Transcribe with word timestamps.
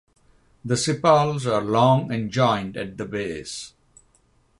The 0.65 0.77
sepals 0.77 1.45
are 1.45 1.61
long 1.61 2.11
and 2.11 2.31
joined 2.31 2.75
at 2.75 2.97
the 2.97 3.05
base. 3.05 3.73